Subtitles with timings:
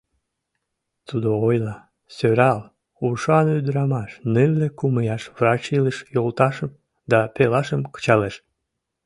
[1.07, 1.75] Тудо ойла:
[2.15, 2.59] «Сӧрал,
[3.05, 6.71] ушан ӱдырамаш, нылле кум ияш врач илыш йолташым
[7.11, 8.35] да пелашым кычалеш.